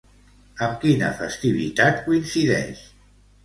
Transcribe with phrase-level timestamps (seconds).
[0.67, 2.85] Amb quina festivitat coincideix?